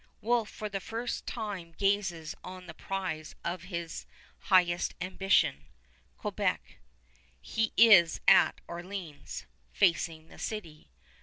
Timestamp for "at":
8.27-8.61